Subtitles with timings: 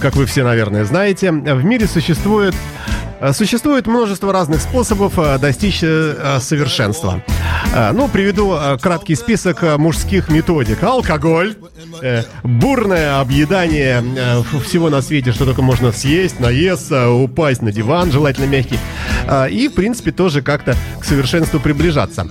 [0.00, 2.54] как вы все, наверное, знаете, в мире существует
[3.20, 7.22] Э, существует множество разных способов э, достичь э, совершенства.
[7.72, 10.82] Ну, приведу краткий список мужских методик.
[10.82, 11.54] Алкоголь,
[12.42, 14.02] бурное объедание
[14.66, 18.78] всего на свете, что только можно съесть, наесться, упасть на диван, желательно мягкий.
[19.50, 22.26] И, в принципе, тоже как-то к совершенству приближаться.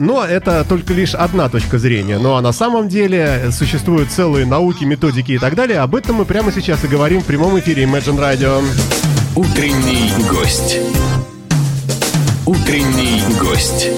[0.00, 2.18] Но это только лишь одна точка зрения.
[2.18, 5.78] Ну, а на самом деле существуют целые науки, методики и так далее.
[5.78, 8.64] Об этом мы прямо сейчас и говорим в прямом эфире Imagine Radio.
[9.36, 10.78] Утренний гость.
[12.44, 13.88] Утренний гость.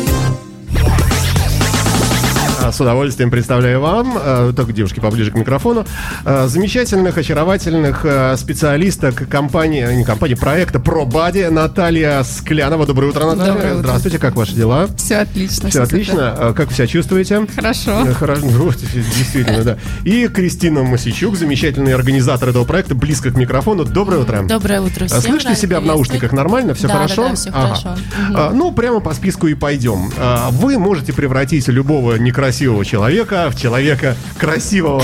[2.65, 5.85] А, с удовольствием представляю вам, а, только девушки поближе к микрофону,
[6.25, 8.07] а, замечательных, очаровательных
[8.39, 12.87] специалисток компании, не компании, проекта ProBody Наталья Склянова.
[12.87, 13.53] Доброе утро, Наталья.
[13.53, 13.83] Доброе утро.
[13.83, 14.89] Здравствуйте, как ваши дела?
[14.97, 15.69] Все отлично.
[15.69, 16.35] Все, отлично.
[16.35, 16.55] Супер.
[16.55, 17.47] Как вы себя чувствуете?
[17.55, 18.07] Хорошо.
[18.07, 19.79] Э, хорошо, ну, действительно, да.
[20.05, 23.85] И Кристина Масичук, замечательный организатор этого проекта, близко к микрофону.
[23.85, 24.43] Доброе утро.
[24.43, 25.21] Доброе утро всем.
[25.21, 26.73] Слышите себя в наушниках нормально?
[26.73, 27.25] Все да, хорошо?
[27.25, 27.61] Да, да, все ага.
[27.61, 28.55] хорошо.
[28.55, 30.11] Ну, прямо по списку и пойдем.
[30.53, 35.03] Вы можете превратить любого некрасивого некрасивого человека в человека красивого.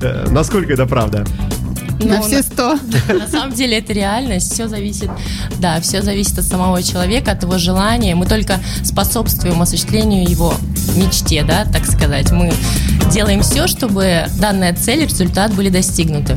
[0.00, 1.24] Э, насколько это правда?
[2.00, 2.78] Ну, на все сто.
[3.08, 4.52] На самом деле это реальность.
[4.52, 5.10] Все зависит,
[5.58, 8.14] да, все зависит от самого человека, от его желания.
[8.14, 10.54] Мы только способствуем осуществлению его
[10.96, 12.30] мечте, да, так сказать.
[12.30, 12.52] Мы
[13.10, 16.36] делаем все, чтобы данная цель и результат были достигнуты.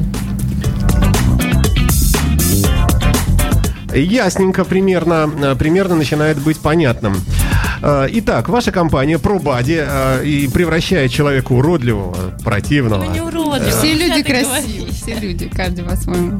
[3.94, 7.16] Ясненько примерно, э, примерно начинает быть понятным.
[7.82, 13.04] Э, итак, ваша компания ProBody э, и превращает человека уродливого, противного.
[13.04, 13.72] Мы не уродливые.
[13.72, 16.40] Все люди красивые, все люди, каждый по-своему.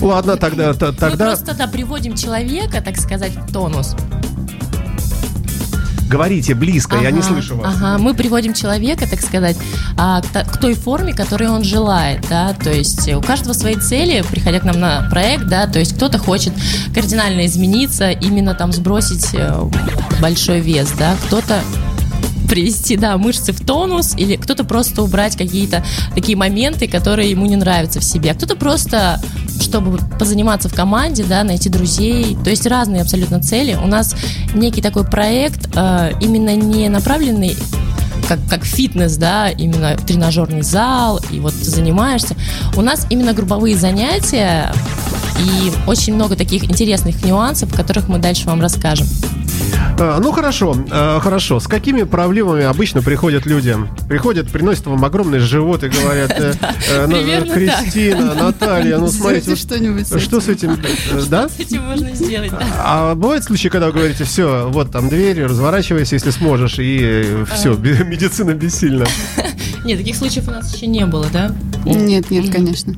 [0.00, 0.74] Ладно, тогда...
[0.74, 1.08] тогда...
[1.10, 3.96] Мы просто да, приводим человека, так сказать, в тонус.
[6.08, 7.74] Говорите близко, ага, я не слышу вас.
[7.76, 9.56] Ага, мы приводим человека, так сказать,
[9.98, 14.60] а, к той форме, которой он желает, да, то есть у каждого свои цели, приходя
[14.60, 16.52] к нам на проект, да, то есть кто-то хочет
[16.94, 19.60] кардинально измениться, именно там сбросить э,
[20.20, 21.60] большой вес, да, кто-то
[22.46, 27.56] привести, да, мышцы в тонус, или кто-то просто убрать какие-то такие моменты, которые ему не
[27.56, 29.20] нравятся в себе, а кто-то просто,
[29.60, 33.78] чтобы позаниматься в команде, да, найти друзей, то есть разные абсолютно цели.
[33.82, 34.14] У нас
[34.54, 37.56] некий такой проект, э, именно не направленный
[38.28, 42.34] как, как фитнес, да, именно тренажерный зал, и вот ты занимаешься.
[42.76, 44.72] У нас именно групповые занятия
[45.38, 49.06] и очень много таких интересных нюансов, о которых мы дальше вам расскажем.
[49.98, 51.58] А, ну хорошо, а, хорошо.
[51.58, 53.76] С какими проблемами обычно приходят люди?
[54.08, 56.54] Приходят, приносят вам огромный живот и говорят, э,
[56.90, 60.72] э, Кристина, Наталья, ну смотрите, что-нибудь что с этим,
[61.12, 61.48] э, да?
[61.48, 62.52] С этим можно сделать.
[62.78, 67.72] А бывают случаи, когда вы говорите, все, вот там дверь, разворачивайся, если сможешь, и все,
[67.72, 67.76] а.
[67.76, 69.06] медицина бессильна.
[69.84, 71.54] Нет, таких случаев у нас еще не было, да?
[71.84, 72.94] Нет, нет, конечно.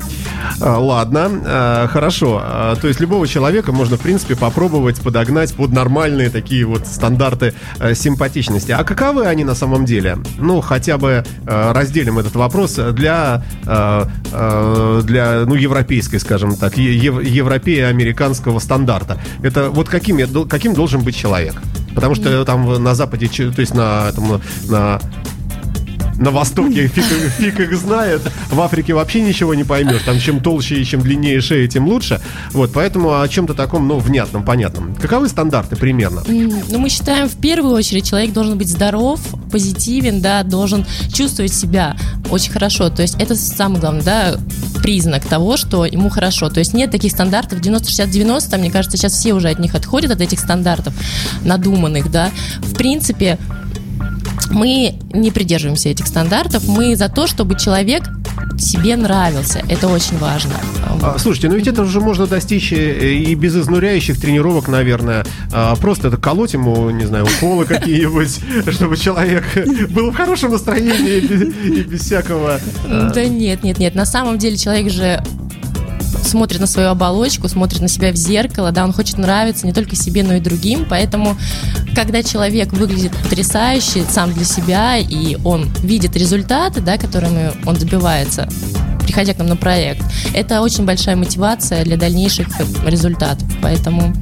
[0.58, 2.42] Ладно, хорошо.
[2.80, 7.94] То есть любого человека можно, в принципе, попробовать подогнать под нормальные такие вот стандарты э,
[7.94, 8.72] симпатичности.
[8.72, 10.18] А каковы они на самом деле?
[10.38, 16.76] Ну, хотя бы э, разделим этот вопрос для, э, э, для ну, европейской, скажем так,
[16.76, 19.18] ев, европео-американского стандарта.
[19.42, 21.54] Это вот каким, каким должен быть человек?
[21.94, 25.00] Потому что там на Западе, то есть на, там, на
[26.18, 27.04] на Востоке фиг,
[27.38, 28.22] фиг их знает.
[28.50, 30.02] В Африке вообще ничего не поймешь.
[30.04, 32.20] Там чем толще и чем длиннее шея, тем лучше.
[32.52, 34.94] Вот, поэтому о чем-то таком, ну, внятном, понятном.
[34.96, 36.22] Каковы стандарты примерно?
[36.26, 39.20] Ну, мы считаем, в первую очередь, человек должен быть здоров,
[39.50, 41.96] позитивен, да, должен чувствовать себя
[42.30, 42.90] очень хорошо.
[42.90, 44.36] То есть это самый главный, да,
[44.82, 46.48] признак того, что ему хорошо.
[46.50, 50.20] То есть нет таких стандартов 90-60-90, мне кажется, сейчас все уже от них отходят, от
[50.20, 50.94] этих стандартов
[51.44, 52.30] надуманных, да.
[52.60, 53.38] В принципе,
[54.50, 56.66] мы не придерживаемся этих стандартов.
[56.68, 58.04] Мы за то, чтобы человек
[58.58, 59.62] себе нравился.
[59.68, 60.54] Это очень важно.
[61.02, 65.24] А, слушайте, ну ведь это уже можно достичь и без изнуряющих тренировок, наверное.
[65.52, 68.40] А, просто это колоть ему, не знаю, уколы какие-нибудь,
[68.72, 69.44] чтобы человек
[69.90, 72.60] был в хорошем настроении и без всякого...
[72.86, 73.10] А.
[73.14, 73.94] Да нет, нет, нет.
[73.94, 75.22] На самом деле человек же
[76.28, 79.96] смотрит на свою оболочку, смотрит на себя в зеркало, да, он хочет нравиться не только
[79.96, 81.36] себе, но и другим, поэтому
[81.94, 88.48] когда человек выглядит потрясающе сам для себя, и он видит результаты, да, которыми он добивается,
[89.02, 90.02] приходя к нам на проект,
[90.34, 92.48] это очень большая мотивация для дальнейших
[92.84, 94.12] результатов, поэтому...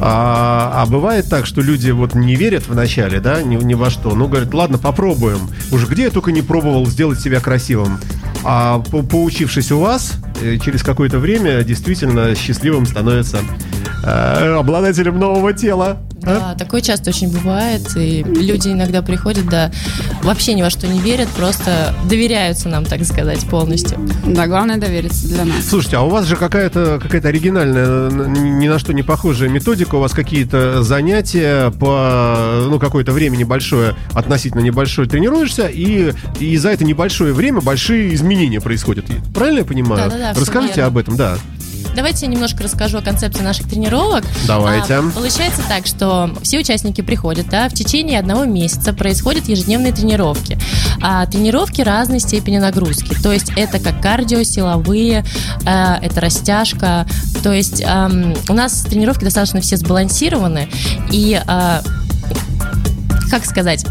[0.00, 3.90] А, а бывает так, что люди вот не верят в начале, да, ни, ни во
[3.90, 5.48] что, ну, говорят, ладно, попробуем.
[5.70, 8.00] Уж где я только не пробовал сделать себя красивым.
[8.44, 13.40] А по поучившись у вас, э, через какое-то время действительно счастливым становится
[14.02, 15.98] обладателем нового тела.
[16.20, 19.70] Да, такое часто очень бывает, и люди иногда приходят, да,
[20.22, 23.98] вообще ни во что не верят, просто доверяются нам, так сказать, полностью.
[24.26, 25.64] Да, главное довериться для нас.
[25.68, 30.00] Слушайте, а у вас же какая-то какая-то оригинальная, ни на что не похожая методика, у
[30.00, 36.84] вас какие-то занятия по, ну, какое-то время небольшое, относительно небольшое тренируешься, и, и за это
[36.84, 39.06] небольшое время большие изменения происходят.
[39.32, 40.10] Правильно я понимаю?
[40.10, 40.86] Да-да-да, всё Расскажите верно.
[40.88, 41.36] об этом, да.
[41.94, 44.24] Давайте я немножко расскажу о концепции наших тренировок.
[44.46, 44.94] Давайте.
[44.94, 50.58] А, получается так, что все участники приходят, да, в течение одного месяца происходят ежедневные тренировки.
[51.02, 53.14] А, тренировки разной степени нагрузки.
[53.22, 55.24] То есть это как кардио, силовые,
[55.64, 57.06] э, это растяжка.
[57.42, 60.68] То есть эм, у нас тренировки достаточно все сбалансированы.
[61.10, 61.80] И э,
[63.30, 63.84] как сказать,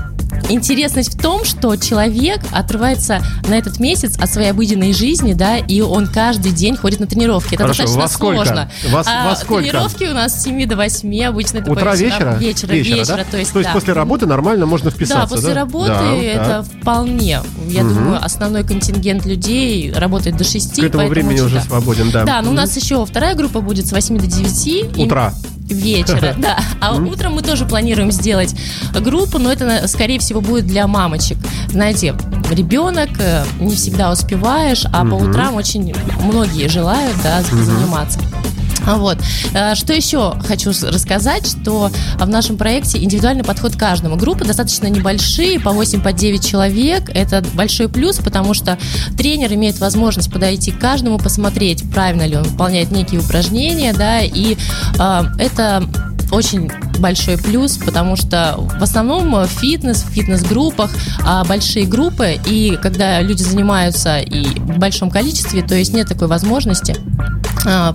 [0.49, 5.81] интересность в том, что человек отрывается на этот месяц от своей обыденной жизни, да, и
[5.81, 7.55] он каждый день ходит на тренировки.
[7.55, 8.45] Это Хорошо, достаточно во сколько?
[8.45, 8.71] сложно.
[8.91, 9.63] Во А, во сколько?
[9.69, 12.35] Тренировки у нас с 7 до 8, обычно это Утра, по вечера?
[12.39, 13.25] Вечера, вечера, да?
[13.29, 13.73] то есть, То есть да.
[13.73, 16.81] после работы нормально можно вписаться, Да, после работы Да, это так.
[16.81, 17.41] вполне.
[17.69, 17.94] Я Мгм.
[17.95, 20.79] думаю, основной контингент людей работает до 6.
[20.81, 21.61] К этому времени уже да.
[21.61, 22.23] свободен, да.
[22.23, 22.55] Да, но у Мгм.
[22.55, 24.85] нас еще вторая группа будет с 8 до 9.
[24.95, 25.33] и- Утра.
[25.73, 26.59] Вечера, да.
[26.81, 28.55] А утром мы тоже планируем сделать
[28.93, 31.37] группу, но это, скорее всего, будет для мамочек.
[31.69, 32.15] Знаете,
[32.49, 38.19] ребенок, э, не всегда успеваешь, а по утрам очень многие желают, да, заниматься.
[38.87, 39.17] А Вот.
[39.53, 44.15] Э, Что еще хочу рассказать, что в нашем проекте индивидуальный подход к каждому.
[44.15, 47.09] Группы достаточно небольшие, по 8, по 9 человек.
[47.13, 48.77] Это большой плюс, потому что
[49.17, 54.55] тренер имеет возможность подойти к каждому, посмотреть, правильно ли он выполняет некие упражнения, да, и
[54.97, 55.83] э, это
[56.31, 60.91] очень большой плюс, потому что в основном фитнес, в фитнес-группах
[61.23, 66.27] а, большие группы, и когда люди занимаются и в большом количестве, то есть нет такой
[66.27, 67.46] возможности а,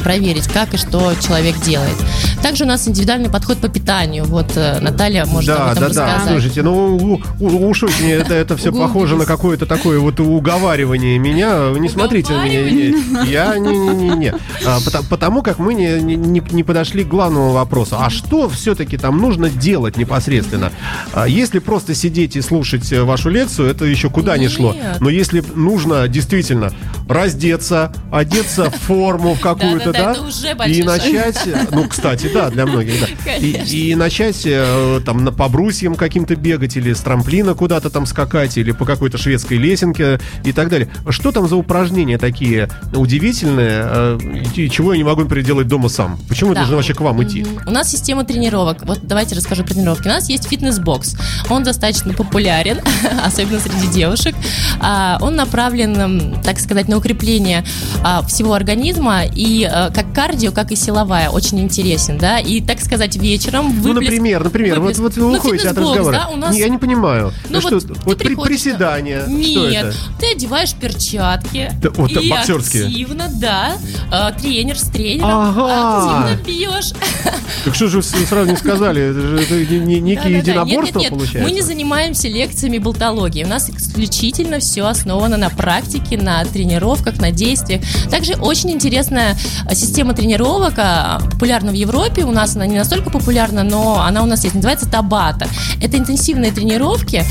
[0.03, 1.97] проверить, как и что человек делает.
[2.43, 4.25] Также у нас индивидуальный подход по питанию.
[4.25, 6.07] Вот э, Наталья может да, об этом да, да.
[6.07, 6.33] рассказать.
[6.33, 11.71] Слушайте, ну уж очень это, это все похоже на какое-то такое вот уговаривание меня.
[11.79, 13.25] Не смотрите на меня.
[13.25, 14.35] Я не, не, не, не.
[14.67, 14.79] А,
[15.09, 17.97] Потому как мы не, не, не- подошли к главному вопросу.
[17.99, 20.73] А что все-таки там нужно делать непосредственно?
[21.13, 24.75] А, Если просто сидеть и слушать э, вашу лекцию, это еще куда не шло.
[25.01, 26.73] Но если нужно действительно
[27.09, 31.39] раздеться, одеться в форму в какую-то, да, это уже и начать,
[31.71, 33.35] ну, кстати, да, для многих, да.
[33.37, 38.07] И, и начать э, там на по брусьям каким-то бегать или с трамплина куда-то там
[38.07, 40.89] скакать или по какой-то шведской лесенке и так далее.
[41.09, 44.19] Что там за упражнения такие удивительные, э,
[44.57, 46.19] и чего я не могу переделать дома сам?
[46.29, 46.61] Почему я Да.
[46.61, 47.47] должен вообще к вам идти?
[47.67, 48.79] У нас система тренировок.
[48.85, 50.07] Вот давайте расскажу про тренировки.
[50.07, 51.17] У нас есть фитнес-бокс.
[51.51, 52.81] Он достаточно популярен,
[53.25, 54.35] особенно среди девушек.
[54.81, 57.65] А, Он направлен, так сказать, на укрепление
[58.05, 61.31] а, всего организма и э, как кардио, как и силовая.
[61.31, 62.39] Очень интересен, да.
[62.39, 65.77] И, так сказать, вечером Ну, выплеск- например, например, вот, выплеск- вот вы Ну, уходите от
[65.77, 66.17] фитнес-бокс, разговора.
[66.17, 67.33] да, у нас- Не, я не понимаю.
[67.49, 69.25] Ну, что, вот вот при- приседания.
[69.27, 69.95] Нет, Что это?
[70.21, 72.87] ты одеваешь перчатки Да, вот, и боксерские.
[72.87, 73.73] активно, да,
[74.13, 76.25] э, тренер с тренером Ага.
[76.27, 76.93] активно бьешь.
[77.65, 79.03] Так что же вы сразу не сказали?
[79.11, 80.33] Это же это не- не- некие.
[80.35, 81.19] Нет, единоборства нет, нет.
[81.19, 81.49] получается?
[81.49, 83.45] Мы не занимаемся лекциями болтологии.
[83.45, 87.83] У нас исключительно все основано на практике, на тренировках, на действиях.
[88.11, 89.32] Также очень интересная
[89.67, 92.25] а, система тренировок, а, популярна в Европе.
[92.25, 94.55] У нас она не настолько популярна, но она у нас есть.
[94.55, 95.47] Называется Табата.
[95.81, 97.25] Это интенсивные тренировки.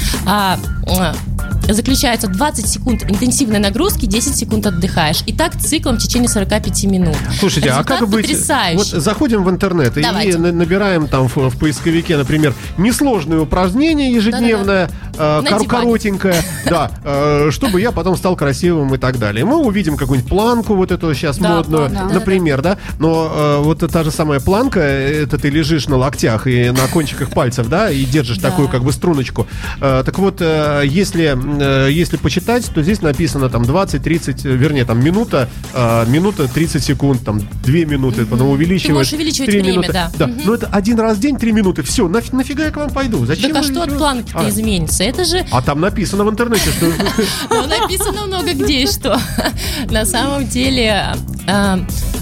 [1.67, 5.23] А, а, Заключается 20 секунд интенсивной нагрузки, 10 секунд отдыхаешь.
[5.25, 7.15] И так циклом в течение 45 минут.
[7.39, 8.25] Слушайте, а Результат как быть?
[8.27, 8.77] потрясающий.
[8.77, 10.37] Вот заходим в интернет и Давайте.
[10.37, 15.67] на- набираем там в, в поисковике, например, несложное упражнение ежедневное, э, На кор- диване.
[15.67, 19.45] коротенькое, да, э, чтобы я потом стал красивым и так далее.
[19.45, 22.77] Мы увидим какую-нибудь планку вот эту сейчас Да, модную, да, например, да.
[22.99, 27.29] Но э, вот та же самая планка, это ты лежишь на локтях и на кончиках
[27.29, 28.49] пальцев, да, и держишь Да.
[28.49, 29.47] такую как бы струночку.
[29.79, 34.85] Э, так вот, э, если э, если почитать, то здесь написано там 20-30, э, вернее,
[34.85, 38.95] там минута, э, минута 30 секунд, там 2 минуты, потом увеличиваешь.
[38.97, 39.93] можешь увеличивать 3 время, минуты.
[39.93, 40.11] да.
[40.17, 42.89] Да, но это один раз в день 3 минуты, все, наф- нафига я к вам
[42.91, 43.25] пойду?
[43.25, 43.51] Зачем?
[43.53, 44.49] Так а что от планки-то А.
[44.49, 45.03] изменится?
[45.03, 46.85] Это же А там написано в интернете, что...
[47.49, 49.19] Ну, написано много где и что.
[49.89, 51.13] На самом деле
[51.47, 51.77] э,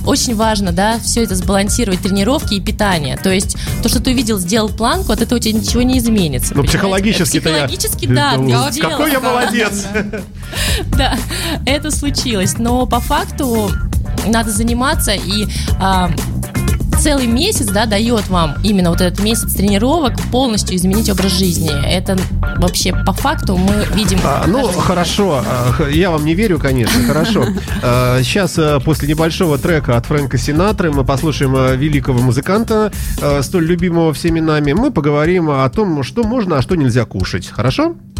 [0.05, 3.17] очень важно, да, все это сбалансировать, тренировки и питание.
[3.17, 6.53] То есть то, что ты увидел, сделал планку, от этого у тебя ничего не изменится.
[6.55, 7.67] Ну, психологически-то я...
[7.67, 8.91] Психологически, да, ты сделал.
[8.91, 9.85] Какой я молодец!
[10.97, 11.15] Да,
[11.65, 12.57] это случилось.
[12.57, 13.69] Но по факту
[14.25, 15.47] надо заниматься и
[15.79, 16.09] а,
[16.99, 21.71] целый месяц, да, дает вам именно вот этот месяц тренировок полностью изменить образ жизни.
[21.85, 22.17] Это
[22.57, 24.19] вообще по факту мы видим.
[24.23, 25.43] А, ну, хорошо.
[25.45, 27.01] А, Я вам не верю, конечно.
[27.03, 27.45] Хорошо.
[28.21, 33.65] Сейчас, а, после небольшого трека от Фрэнка Синатры, мы послушаем а, великого музыканта, а, столь
[33.65, 34.73] любимого всеми нами.
[34.73, 37.47] Мы поговорим о том, что можно, а что нельзя кушать.
[37.47, 37.95] Хорошо?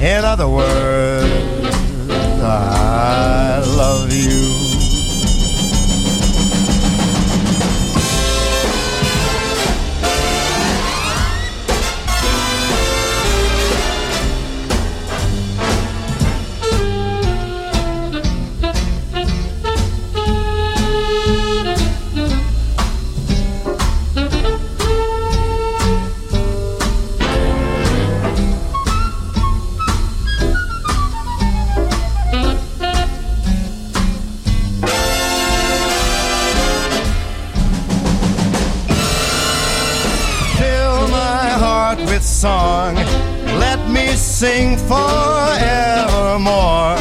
[0.00, 1.26] In other words,
[2.40, 4.47] I love you.
[44.38, 46.97] Sing forevermore.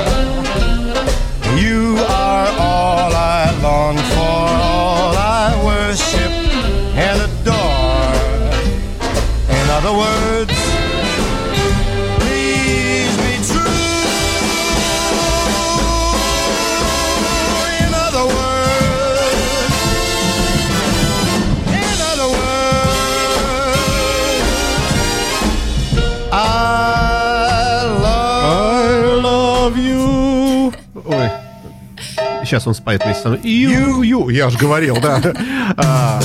[32.47, 33.41] Сейчас он споет вместе со мной.
[33.43, 34.29] Ю, ю.
[34.29, 35.21] Я же говорил, да.
[35.75, 36.21] А,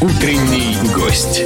[0.00, 1.44] Утренний гость.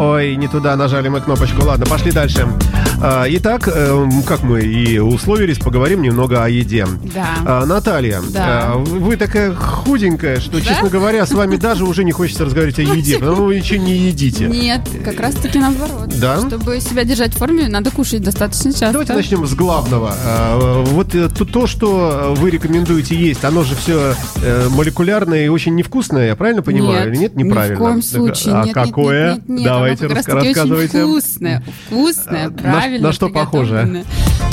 [0.00, 1.64] Ой, не туда нажали мы кнопочку.
[1.64, 2.48] Ладно, пошли дальше.
[3.04, 6.86] Итак, эм, как мы и условились, поговорим немного о еде.
[7.12, 7.26] Да.
[7.44, 8.72] А, Наталья, Да.
[8.74, 10.60] а, вы такая худенькая, что, Да?
[10.60, 13.82] честно говоря, с вами даже уже не хочется разговаривать о еде, потому что вы ничего
[13.82, 14.46] не едите.
[14.46, 16.10] Нет, как раз таки наоборот.
[16.20, 16.46] Да?
[16.46, 18.92] Чтобы себя держать в форме, надо кушать достаточно часто.
[18.92, 20.14] Давайте начнем с главного.
[20.24, 24.14] А, Вот э, то, то, что вы рекомендуете есть, оно же все
[24.70, 27.10] молекулярное и очень невкусное, я правильно понимаю?
[27.10, 27.74] Или нет, неправильно?
[27.74, 28.54] Ни в коем случае.
[28.54, 29.30] А нет, нет, какое?
[29.34, 29.64] Нет, нет, нет.
[29.64, 30.62] Давайте рассказывайте.
[31.04, 33.08] Очень вкусное, вкусное, А, на- правильно.
[33.08, 34.04] на что похоже?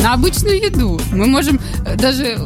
[0.03, 0.99] На обычную еду.
[1.11, 2.37] Мы можем э, даже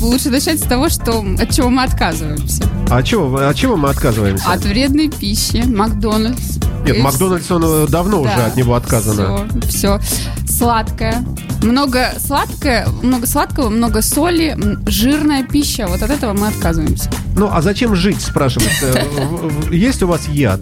[0.00, 2.64] лучше начать с того, что от чего мы отказываемся.
[2.90, 4.50] А чего, вы- от чего мы отказываемся?
[4.50, 6.58] От вредной пищи, Макдональдс.
[6.86, 8.46] Нет, Э, Макдональдс, он э, давно уже Да.
[8.46, 9.46] от него отказано.
[9.68, 10.00] Все,
[10.48, 11.24] Сладкое.
[11.62, 14.56] Много сладкое, много сладкого, много соли,
[14.88, 15.86] жирная пища.
[15.88, 17.08] Вот от этого мы отказываемся.
[17.36, 19.00] Ну, а зачем жить, спрашивается?
[19.70, 20.60] Есть у вас яд?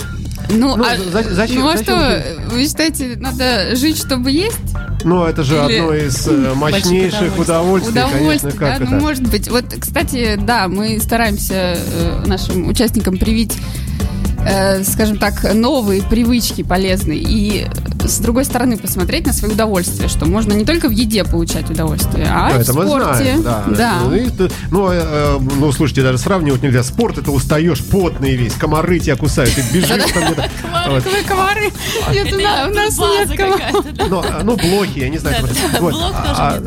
[0.50, 4.58] Ну, Ну, а, за- зачем- ну а зачем что, вы считаете, надо жить, чтобы есть?
[5.04, 8.84] Ну, это же Или- одно из э, мощнейших удовольствий, конечно, Удовольствие, как да, это?
[8.84, 9.48] ну может быть.
[9.48, 13.56] Вот, кстати, да, мы стараемся э, нашим участникам привить,
[14.46, 17.18] э, скажем так, новые привычки полезные.
[17.18, 17.66] И
[18.04, 22.26] с другой стороны посмотреть на свои удовольствия, что можно не только в еде получать удовольствие,
[22.30, 23.36] а в это мы спорте.
[23.36, 23.64] знаем, да.
[23.76, 23.94] да.
[24.04, 24.28] Ну, и
[24.70, 26.82] ну, э, ну, слушайте, даже сравнивать нельзя.
[26.82, 30.48] Спорт это устаешь, потный весь, комары тебя кусают, ты бежишь там где-то.
[30.88, 31.04] Вот.
[31.04, 31.70] Комары, комары.
[32.12, 33.84] Нет, у на- у нас нет комаров.
[34.08, 35.44] Ну, а, ну, блоки, я не знаю.
[35.78, 36.58] Блок тоже А,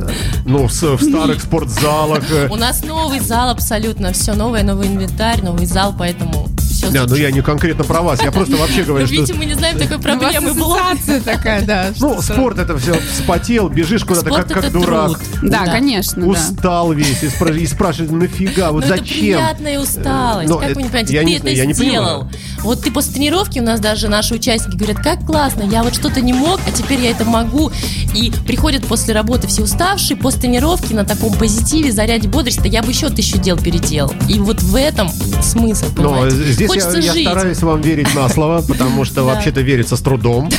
[0.45, 2.23] Ну, в, в старых спортзалах.
[2.31, 6.47] э, У нас новый зал абсолютно, все новое, новый инвентарь, новый зал, поэтому
[6.89, 6.99] все.
[7.01, 9.15] Не, ну я не конкретно про вас, я просто вообще говорю, что...
[9.15, 10.49] видите, мы не знаем такой У вас проблемы.
[10.51, 11.87] Ассоциация такая, да.
[11.99, 15.19] Ну, спорт это все вспотел, бежишь куда-то как, как дурак.
[15.41, 15.71] Да, Да.
[15.71, 16.27] конечно, да.
[16.27, 19.17] Устал весь и, спра- и спрашивает, нафига, вот Ну, это зачем?
[19.19, 20.49] приятная усталость.
[20.49, 22.27] Ну, как вы не понимаете, я ты не это сделал.
[22.59, 26.21] Вот ты после тренировки, у нас даже наши участники говорят, как классно, я вот что-то
[26.21, 27.71] не мог, а теперь я это могу.
[28.15, 32.89] и приходят после работы все уставшие, после тренировки на таком позитиве, заряде бодрости, я бы
[32.91, 34.13] еще тысячу дел переделал.
[34.29, 35.09] И вот в этом
[35.41, 36.51] смысл, Но понимаете?
[36.53, 37.27] здесь Хочется я жить.
[37.27, 40.49] стараюсь вам верить на слово, потому что вообще-то верится с трудом.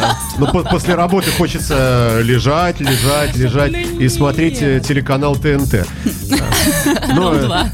[0.00, 5.74] А, Но по- после работы хочется лежать, лежать, лежать и смотреть э, телеканал ТНТ.
[5.74, 7.66] А, ну, э, Два.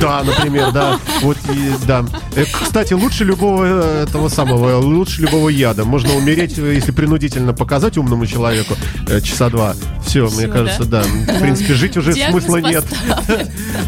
[0.00, 0.98] Да, например, да.
[1.22, 2.04] Вот и да.
[2.36, 5.84] Э, Кстати, лучше любого э, этого самого, лучше любого яда.
[5.84, 8.74] Можно умереть, э, если принудительно показать умному человеку
[9.08, 9.74] э, часа два.
[10.06, 11.02] Все, мне кажется, да.
[11.02, 12.84] В принципе, жить уже смысла нет.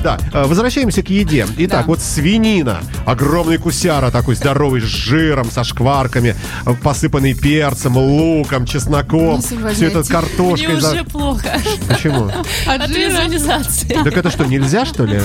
[0.02, 1.46] Да, э, возвращаемся к еде.
[1.58, 8.66] Итак, вот свинина, огромный кусяра такой здоровый, с жиром, со шкварками, э, посыпанный перцем, луком,
[8.66, 10.68] чесноком, Не все это с картошкой.
[10.68, 12.30] Мне уже плохо Почему?
[12.66, 13.94] от визуализации.
[14.04, 15.20] Так это что, нельзя, что ли?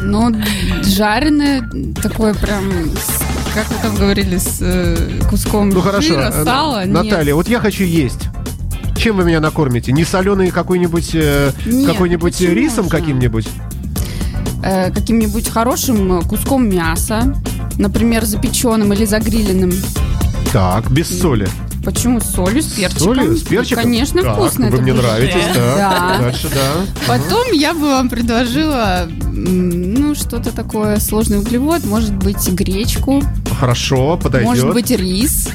[0.00, 0.34] Ну,
[0.82, 1.68] жареное
[2.02, 2.64] такое прям,
[3.54, 6.84] как вы там говорили, с э, куском Ну хорошо, жира, э, сала.
[6.84, 6.94] Нет.
[6.94, 8.28] Наталья, вот я хочу есть.
[9.06, 9.92] Чем вы меня накормите?
[9.92, 11.52] Не соленый какой-нибудь э,
[11.86, 13.46] какой-нибудь рисом каким-нибудь?
[14.64, 17.32] Э, каким-нибудь хорошим э, куском мяса,
[17.78, 19.70] например, запеченным или загриленным.
[20.52, 21.48] Так, без соли.
[21.84, 22.18] Почему?
[22.18, 23.14] С солью, с перчиком.
[23.14, 23.84] Солью, с перчиком?
[23.84, 24.66] Конечно, Так, вкусно.
[24.66, 25.04] Вы это мне будет.
[25.04, 25.76] нравитесь, да.
[25.76, 26.18] Да.
[26.18, 26.72] Дальше, да.
[27.06, 31.84] Потом я бы вам предложила, ну, что-то такое сложный углевод.
[31.84, 33.22] Может быть, гречку,
[33.58, 34.48] Хорошо, подойдет.
[34.50, 35.48] может быть, рис,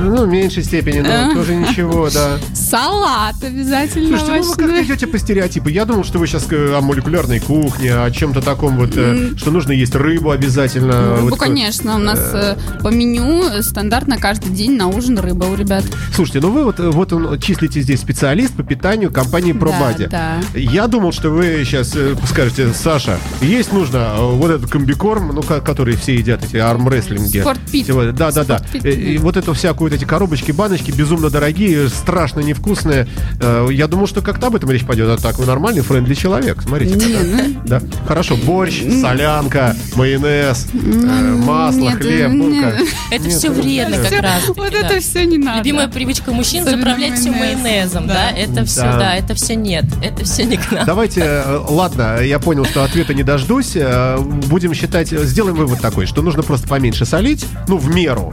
[0.00, 2.38] Ну, в меньшей степени, но тоже ничего, да.
[2.54, 4.84] салат обязательно Слушайте, ну вы как овощной.
[4.84, 5.68] идете по стереотипу.
[5.68, 9.72] Я думал, что вы сейчас о молекулярной кухне, о чем-то таком вот, э, что нужно
[9.72, 11.16] есть рыбу обязательно.
[11.16, 15.44] Рыбу, Вот, конечно, у нас э, по меню э, стандартно каждый день на ужин рыба
[15.44, 15.84] у ребят.
[16.14, 20.08] Слушайте, ну вы вот, э, вот он, числите здесь специалист по питанию компании ProBody.
[20.08, 21.94] Да, Я думал, что вы сейчас
[22.26, 27.41] скажете, Саша, есть нужно э, вот этот комбикорм, ну, ко- который все едят, эти армрестлинги.
[27.42, 27.86] Спортпит.
[27.86, 28.58] Типа, Да, да, да.
[28.58, 29.22] Спортпит, И, и да.
[29.24, 33.06] вот эту всякую, вот эти коробочки, баночки безумно дорогие, страшно невкусные.
[33.40, 35.08] Э, Я думал, что как-то об этом речь пойдет.
[35.08, 36.62] А так, вы нормальный, френдли человек.
[36.62, 36.94] Смотрите.
[36.94, 37.24] Не, какая.
[37.24, 37.82] ну- Да.
[38.06, 42.20] Хорошо, борщ, солянка, майонез, э, масло, нет, хлеб.
[42.20, 42.74] э, ну, как?
[43.10, 44.42] Это Нет, все ну, вредно как раз.
[44.48, 45.58] Вот это все не надо.
[45.58, 47.62] Любимая привычка мужчин заправлять все майонез.
[47.62, 48.14] майонезом, да?
[48.14, 48.30] Да.
[48.30, 48.98] Это все, Да.
[48.98, 49.84] да, это все нет.
[50.02, 50.84] Это все не к нам.
[50.86, 53.72] Давайте, э, ладно, я понял, что ответа не дождусь.
[53.74, 54.18] э,
[54.48, 57.31] Будем считать, э, сделаем вывод такой, что нужно просто поменьше солить,
[57.68, 58.32] ну, в меру.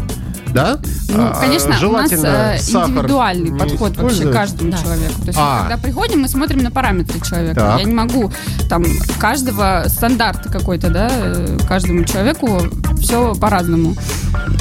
[0.52, 0.80] Да?
[1.10, 4.78] Ну, А, конечно, у нас э, индивидуальный подход вообще к каждому Да.
[4.80, 5.22] человеку.
[5.22, 5.60] То есть, А.
[5.62, 7.60] когда приходим, мы смотрим на параметры человека.
[7.60, 7.80] Так.
[7.80, 8.32] Я не могу
[8.68, 8.84] там
[9.20, 12.62] каждого стандарта какой-то, да, э, каждому человеку
[13.00, 13.96] все по-разному.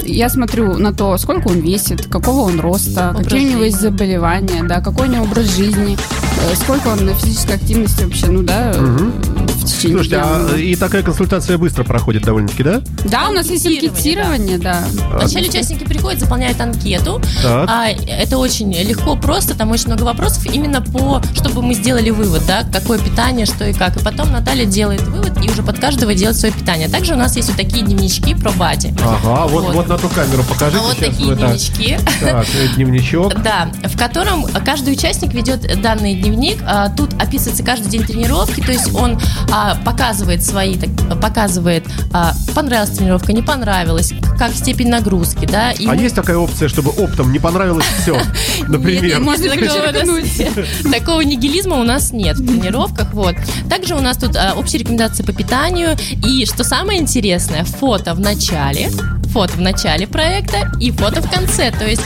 [0.05, 3.77] Я смотрю на то, сколько он весит, какого он роста, Образ какие у него есть
[3.81, 3.88] жизни.
[3.90, 8.42] заболевания, да, какой у него образ жизни, э, сколько он на физической активности вообще, ну
[8.42, 9.09] да, э,
[9.72, 10.24] в течение Слушайте, дня.
[10.54, 12.83] а, и такая консультация быстро проходит довольно-таки, да?
[13.04, 14.85] Да, у нас есть анкетирование, да.
[15.12, 17.20] Вначале участники приходят, заполняют анкету.
[17.42, 17.68] Так.
[17.68, 22.42] А, это очень легко, просто, там очень много вопросов, именно по, чтобы мы сделали вывод,
[22.46, 23.96] да, какое питание, что и как.
[23.96, 26.88] И потом Наталья делает вывод и уже под каждого делает свое питание.
[26.88, 28.94] Также у нас есть вот такие дневнички про бати.
[29.02, 29.74] Ага, вот, вот.
[29.74, 29.88] Вот.
[29.88, 30.78] на ту камеру покажите.
[30.78, 31.46] А вот сейчас такие да.
[31.46, 31.98] дневнички.
[32.20, 33.35] Так, э, дневничок.
[33.48, 36.59] Да, в котором каждый участник ведет данный дневник.
[36.66, 39.18] А, Тут описывается каждый день тренировки, то есть он
[39.61, 40.90] а, показывает свои, так,
[41.21, 45.73] показывает, а, понравилась тренировка, не понравилась, как степень нагрузки, да.
[45.73, 48.21] И А мы- есть такая опция, чтобы оптом не понравилось все,
[48.68, 49.21] например?
[50.92, 53.12] Такого, нигилизма у нас нет в тренировках.
[53.14, 53.35] Вот.
[53.68, 55.97] Также у нас тут а, общие рекомендации по питанию.
[56.25, 58.90] И что самое интересное, фото в начале,
[59.33, 61.71] фото в начале проекта и фото в конце.
[61.73, 62.03] То есть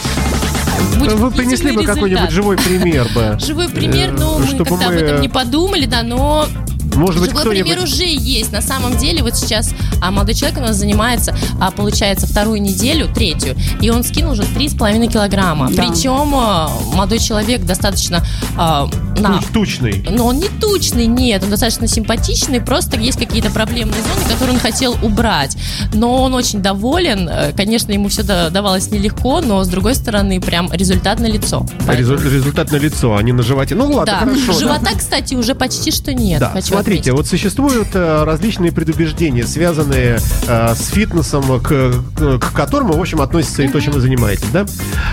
[0.99, 3.38] будет Вы принесли бы какой-нибудь живой пример бы.
[3.45, 6.47] Живой пример, ну, Э, мы чтобы как-то об мы- этом не подумали, да, но
[6.94, 8.52] Может быть, Живой пример уже есть.
[8.52, 13.09] На самом деле, вот сейчас а, молодой человек у нас занимается, а, получается, вторую неделю,
[13.12, 15.70] третью, и он скинул уже 3,5 килограмма.
[15.70, 15.83] Да.
[15.83, 18.24] Причем а, молодой человек достаточно
[18.57, 18.88] а,
[19.23, 19.39] на...
[19.39, 20.05] Туч- Тучный.
[20.11, 24.61] Но он не тучный, нет, он достаточно симпатичный, просто есть какие-то проблемные зоны, которые он
[24.61, 25.57] хотел убрать.
[25.95, 30.71] Но он очень доволен, Э, конечно, ему все давалось нелегко, но с другой стороны, прям
[30.73, 31.67] результат на лицо.
[31.87, 33.75] Резу- Результат на лицо, а не на животе.
[33.75, 34.53] Ну ладно, Да, хорошо.
[34.53, 34.59] да.
[34.59, 36.41] живота, кстати, уже почти что нет.
[36.41, 37.13] Да, смотрите, отметить.
[37.13, 43.63] вот существуют э, различные предубеждения, связанные э, с фитнесом, к, к- которому, в общем, относится
[43.63, 44.67] и то, чем вы занимаетесь, да?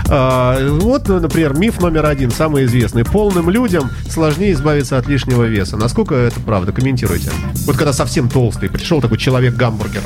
[0.08, 3.04] А, вот, например, миф номер один, самый известный.
[3.04, 5.76] Полным людям сложнее избавиться от лишнего веса.
[5.76, 6.72] Насколько это правда?
[6.72, 7.30] Комментируйте.
[7.66, 10.02] Вот когда совсем толстый, пришел такой человек-гамбургер.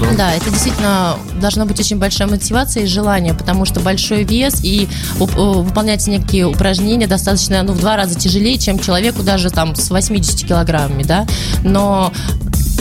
[0.00, 4.60] Ну, Да, это действительно должна быть очень большая мотивация и желание, потому что большой вес
[4.62, 9.74] и э, выполнять некие упражнения достаточно, ну, в два раза тяжелее, чем человеку даже там
[9.74, 11.26] с 80 килограммами, да.
[11.64, 12.12] Но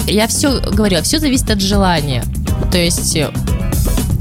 [0.08, 2.24] я все говорю, все зависит от желания.
[2.72, 3.32] То есть э,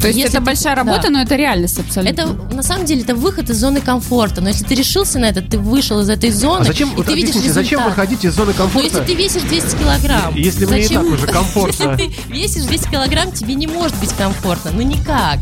[0.07, 0.83] То есть Если это ты- большая да.
[0.85, 2.09] работа, но это реальность абсолютно.
[2.12, 4.40] Это на самом деле это выход из зоны комфорта.
[4.40, 6.61] Но если ты решился на это, ты вышел из этой зоны.
[6.62, 7.97] А зачем, и вот ты видишь объясните, зачем результат.
[7.97, 8.87] выходить из зоны Ну, комфорта?
[8.87, 10.35] если ты весишь 200 килограмм.
[10.37, 11.97] Если мне и зачем- так уже комфортно.
[11.99, 14.71] Если ты весишь 200 килограмм, тебе не может быть комфортно.
[14.73, 15.38] Ну никак.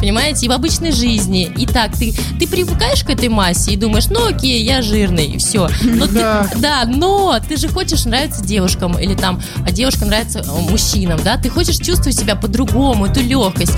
[0.00, 1.50] Понимаете, и в обычной жизни.
[1.56, 5.38] И так, ты, ты привыкаешь к этой массе и думаешь, ну окей, я жирный, и
[5.38, 5.68] все.
[5.82, 6.48] Но Да.
[6.52, 11.20] ты, да, но ты же хочешь нравиться девушкам, или там, а девушка нравится э, мужчинам,
[11.22, 13.72] да, ты хочешь чувствовать себя по-другому, эту легкость.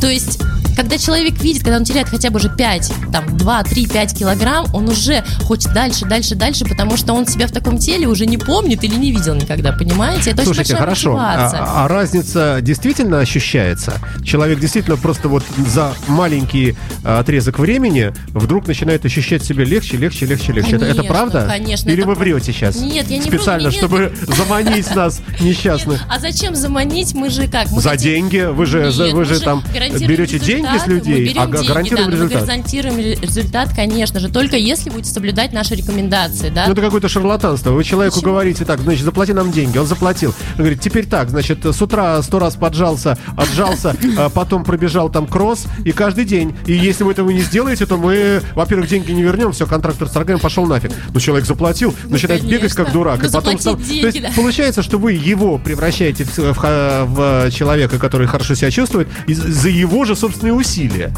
[0.00, 0.38] То есть,
[0.78, 4.66] когда человек видит, когда он теряет хотя бы уже 5, там, 2, 3, 5 килограмм,
[4.72, 8.38] он уже хочет дальше, дальше, дальше, потому что он себя в таком теле уже не
[8.38, 10.30] помнит или не видел никогда, понимаете?
[10.30, 11.14] Это Слушайте, очень хорошо.
[11.16, 11.60] мотивация.
[11.62, 13.94] А, а разница действительно ощущается?
[14.24, 20.26] Человек действительно просто вот за маленький а, отрезок времени вдруг начинает ощущать себя легче, легче,
[20.26, 20.76] легче, легче.
[20.76, 21.44] Это- это, Конечно, правда?
[21.48, 22.76] конечно, Или это вы врете сейчас?
[22.76, 23.78] Нет, я не вру, Специально, нет, нет.
[23.84, 26.02] чтобы заманить нас несчастных.
[26.08, 27.14] А зачем заманить?
[27.14, 27.68] Мы же как?
[27.72, 28.46] Мы За хотим- деньги?
[28.48, 31.46] Вы же, за- Нет, вы же там берете деньги с результат, мы людей, берем а
[31.46, 32.40] гарантируем да, но результат.
[32.40, 36.66] Мы гарантируем ре- результат, конечно же, только если будете соблюдать наши рекомендации, да?
[36.66, 37.70] Ну, это какое-то шарлатанство.
[37.72, 38.32] Вы человеку Почему?
[38.32, 39.78] говорите так, значит, заплати нам деньги.
[39.78, 40.34] Он заплатил.
[40.52, 45.26] Он говорит, теперь так, значит, с утра сто раз поджался, отжался, а потом пробежал там
[45.26, 46.54] кросс, и каждый день.
[46.66, 50.38] И если вы этого не сделаете, то мы, во-первых, деньги не вернем, все, контракт расторгаем,
[50.38, 50.92] пошел нафиг.
[51.12, 52.58] Ну, человек заплатил, начинает конечно.
[52.60, 53.20] бегать как дурак.
[53.22, 54.30] Ну, и потом заплатить сам- деньги, То есть да.
[54.34, 59.68] получается, что вы его превращаете в, в ха- в человека, который хорошо себя чувствует, за
[59.68, 61.12] его же собственные усилия.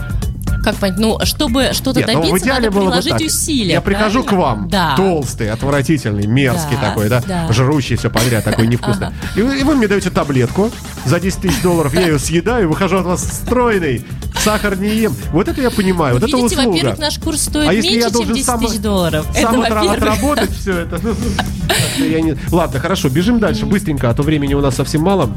[0.62, 0.98] Как понять?
[0.98, 3.20] Ну, чтобы что-то Нет, ну, добиться, в идеале надо было бы приложить так.
[3.22, 3.72] усилия.
[3.72, 4.94] Я прихожу к вам, Да.
[4.94, 7.50] толстый, отвратительный, мерзкий Да, такой, да, да.
[7.50, 9.09] жрущий все подряд, такой невкусный.
[9.37, 10.70] И, вы, и вы мне даете таблетку
[11.07, 14.05] за 10 тысяч долларов, я ее съедаю, выхожу от вас стройный,
[14.38, 15.14] сахар не ем.
[15.33, 16.68] Вот это я понимаю, вот это Видите, услуга.
[16.74, 19.26] во-первых, наш курс стоит А если я меньше, чем должен 10 сам- тысяч долларов.
[19.35, 20.98] Сам это отработать все это.
[20.98, 25.31] Как-то я не- Ладно, хорошо, бежим дальше, быстренько, а то времени у нас совсем мало.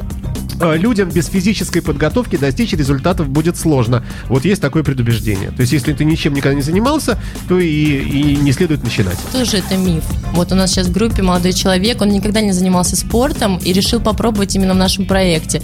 [0.60, 4.04] Э, Людям без физической подготовки достичь результатов будет сложно.
[4.28, 5.52] Вот есть такое предубеждение.
[5.52, 9.18] То есть, если ты ничем никогда не занимался, то и, и не следует начинать.
[9.32, 10.04] Тоже это миф.
[10.34, 14.00] Вот у нас сейчас в группе молодой человек, он никогда не занимался спортом и решил
[14.00, 15.62] попробовать именно в нашем проекте.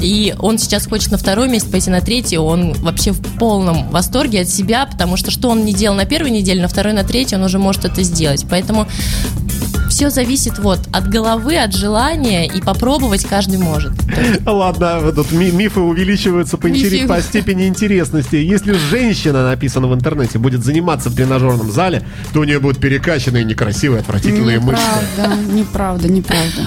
[0.00, 4.42] И он сейчас хочет на второй месяц пойти на третий, он вообще в полном восторге
[4.42, 7.36] от себя, потому что что он не делал на первой неделе, на второй, на третьей
[7.36, 8.46] он уже может это сделать.
[8.48, 8.86] Поэтому
[9.92, 13.92] все зависит вот от головы, от желания, и попробовать каждый может.
[14.46, 17.08] Ладно, тут ми- мифы увеличиваются по, интерес- Мифы.
[17.08, 18.36] по степени интересности.
[18.36, 22.02] Если женщина, написано в интернете, будет заниматься в тренажерном зале,
[22.32, 24.82] то у нее будут перекачанные, некрасивые, отвратительные мышцы.
[25.18, 26.62] Неправда, неправда, неправда.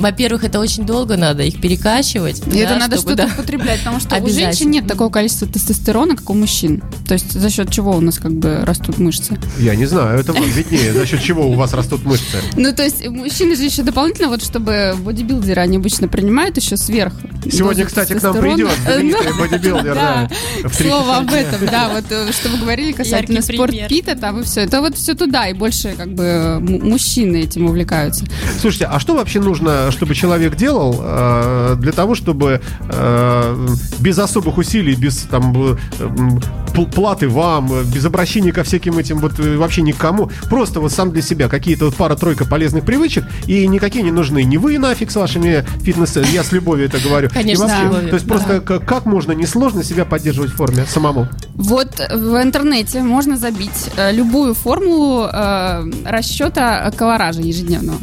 [0.00, 2.42] Во-первых, это очень долго надо их перекачивать.
[2.52, 3.34] И это да, надо чтобы, что-то да.
[3.34, 6.82] употреблять, потому что у женщин нет такого количества тестостерона, как у мужчин.
[7.06, 9.38] То есть за счет чего у нас как бы растут мышцы.
[9.58, 12.38] Я не знаю, это вам виднее, за счет чего у вас растут мышцы.
[12.56, 17.14] Ну, то есть мужчины же еще дополнительно, вот чтобы бодибилдеры, они обычно принимают еще сверх.
[17.50, 20.28] Сегодня, кстати, к нам придет Э, знаменитый ну, бодибилдер, да,
[20.72, 24.62] Слово об этом, да, вот э, что вы говорили касательно спортпита, там и все.
[24.62, 28.24] Это вот все туда, и больше как бы м- мужчины этим увлекаются.
[28.60, 33.66] Слушайте, а что вообще нужно, чтобы человек делал э, для того, чтобы э,
[33.98, 39.38] без особых усилий, без там э, платы вам, э, без обращения ко всяким этим вот
[39.38, 44.02] э, вообще никому, просто вот сам для себя какие-то вот пара-тройка полезных привычек, и никакие
[44.04, 47.28] не нужны ни вы нафиг с вашими фитнес, я с любовью это говорю.
[47.30, 50.84] Конечно, И вообще, любовью, То есть просто как, как можно несложно себя поддерживать в форме
[50.86, 51.28] самому?
[51.54, 57.98] Вот в интернете можно забить э, любую формулу э, расчета колоража ежедневного.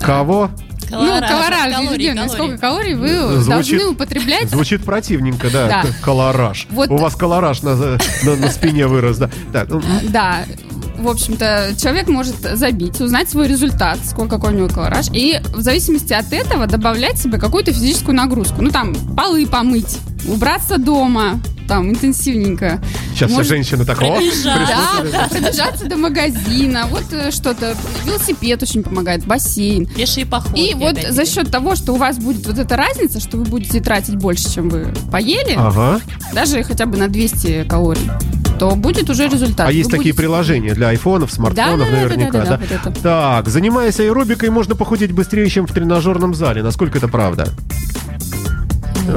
[0.00, 0.50] Кого?
[0.90, 0.98] Ну,
[1.28, 2.14] колораж калории, ежедневный.
[2.22, 2.28] калории.
[2.34, 3.48] Сколько калорий вы Звучит-
[3.78, 5.68] должны употреблять Звучит противненько, да.
[5.68, 5.84] Да.
[6.02, 6.66] Колораж.
[6.70, 9.30] Вот- У вас колораж на, на, на спине вырос, да.
[9.52, 10.44] Так, ну, Да,
[10.98, 15.60] в общем-то, человек может забить, узнать свой результат, сколько какой у него колораж, и в
[15.62, 18.60] зависимости от этого добавлять себе какую-то физическую нагрузку.
[18.60, 19.98] Ну, там, полы помыть,
[20.28, 21.40] убраться дома,
[21.70, 22.80] там, интенсивненько.
[23.14, 24.44] сейчас все Может- женщины так, о, Пробежать.
[24.44, 27.76] Да, да, пробежаться до магазина, вот э, что-то.
[28.04, 29.86] Велосипед очень помогает, бассейн.
[29.86, 30.58] Пешие походы.
[30.60, 33.80] И вот за счет того, что у вас будет вот эта разница, что вы будете
[33.80, 36.00] тратить больше, чем вы поели, Ага.
[36.34, 38.10] даже хотя бы на 200 калорий,
[38.58, 39.68] то будет уже результат.
[39.68, 42.56] А есть Вы такие будете- приложения для айфонов, смартфонов Да-да-да-да-да, наверняка, да?
[42.60, 43.00] вот это.
[43.00, 46.64] Так, занимаясь аэробикой, можно похудеть быстрее, чем в тренажерном зале.
[46.64, 47.48] Насколько это правда?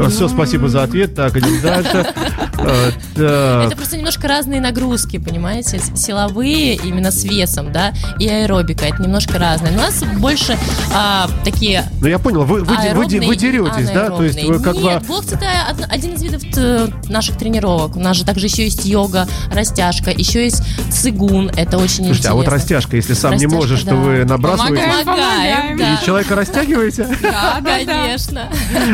[0.09, 1.15] Все, спасибо за ответ.
[1.15, 2.05] Так, идем дальше.
[2.59, 2.91] Э,
[3.67, 5.79] Это просто немножко разные нагрузки, понимаете?
[5.95, 8.85] Силовые именно с весом, да, и аэробика.
[8.85, 9.71] Это немножко разное.
[9.71, 10.57] У нас больше
[10.93, 14.09] а, такие Ну, я понял, вы, вы, вы, аэробные вы и деретесь, да?
[14.09, 15.07] То есть вы как Нет, бы...
[15.07, 17.95] бокс это од- один из видов э, наших тренировок.
[17.95, 21.49] У нас же также еще есть йога, растяжка, еще есть цигун.
[21.55, 22.57] Это очень Слушайте, а вот интересно.
[22.75, 25.77] растяжка, если сам не можешь, то вы набрасываете Помогаем.
[25.77, 25.95] Да.
[25.95, 27.07] и человека растягиваете?
[27.21, 27.61] Да.
[27.63, 28.49] Конечно.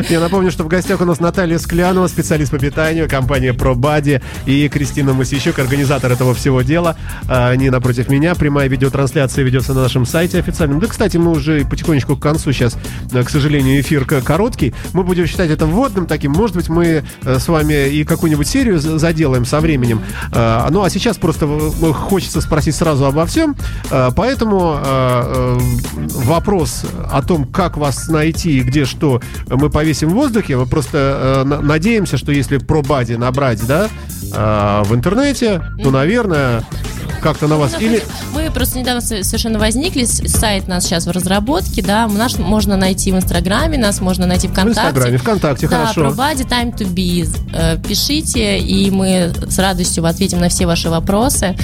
[0.09, 4.23] Я напомню, что в гостях гостях у нас Наталья Склянова, специалист по питанию, компания ProBody
[4.47, 6.95] и Кристина Масищук, организатор этого всего дела.
[7.27, 8.33] А, Они напротив меня.
[8.33, 10.79] Прямая видеотрансляция ведется на нашем сайте официальном.
[10.79, 12.75] Да, кстати, мы уже потихонечку к концу сейчас,
[13.11, 14.73] э, к сожалению, эфир короткий.
[14.93, 16.31] Мы будем считать это вводным таким.
[16.31, 20.01] Может быть, мы э, с вами и какую-нибудь серию за- заделаем со временем.
[20.31, 21.45] А, Ну, а сейчас просто
[21.93, 23.55] хочется спросить сразу обо всем.
[23.91, 25.59] А, Поэтому э,
[26.25, 30.57] вопрос о том, как вас найти и где что, мы повесим в воздухе.
[30.65, 36.63] Просто э, на- надеемся, что если про Бади набрать, да, э, в интернете, то, наверное,
[37.19, 37.73] как-то на вас...
[37.79, 38.03] Или
[38.33, 43.11] Мы просто недавно со- совершенно возникли, сайт нас сейчас в разработке, да, наш можно найти
[43.11, 44.81] в Инстаграме, нас можно найти в ВКонтакте.
[44.89, 46.01] Инстаграме, ВКонтакте, Да, хорошо.
[46.01, 47.27] про Body Time to Be.
[47.53, 51.55] Э, Пишите, и мы с радостью ответим на все ваши вопросы.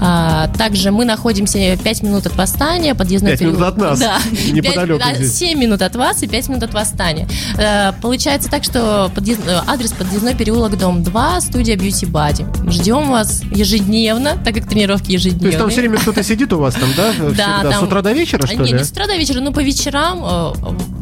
[0.00, 4.18] А, Также мы находимся 5 минут от восстания, подъездной Пять минут от нас, Да,
[4.52, 5.34] неподалеку Пять- да, здесь.
[5.38, 7.26] 7 минут от вас и 5 минут от восстания.
[7.58, 12.70] Э, Получается так, что подъезд- э, адрес подъездной переулок, дом 2, студия Beauty Body.
[12.70, 15.03] Ждем вас ежедневно, так как тренировки
[15.40, 17.12] То есть там все время кто-то сидит у вас там, да?
[17.62, 18.78] Там- С утра до вечера, что не, ли?
[18.78, 20.52] не с утра до вечера, но по вечерам э,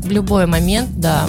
[0.06, 1.26] в любой момент, да,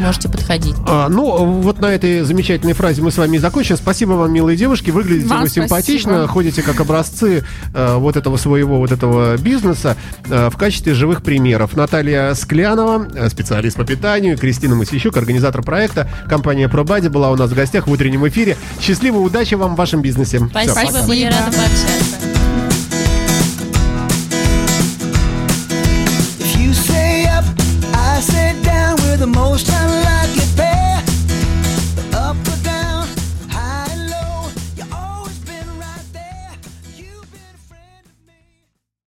[0.00, 0.74] можете подходить.
[0.86, 3.76] А, ну, вот на этой замечательной фразе мы с вами и закончим.
[3.76, 4.90] Спасибо вам, милые девушки.
[4.90, 6.28] Выглядите Вам вы симпатично, спасибо.
[6.28, 9.96] ходите как образцы э, вот этого своего вот этого бизнеса
[10.28, 11.76] э, в качестве живых примеров.
[11.76, 17.50] Наталья Склянова, э, специалист по питанию, Кристина Масищук, организатор проекта, компания ProBody была у нас
[17.50, 18.56] в гостях в утреннем эфире.
[18.80, 20.40] Счастливо, удачи вам в вашем бизнесе.
[20.50, 21.06] Спасибо, пока.
[21.06, 22.21] были рады пообщаться.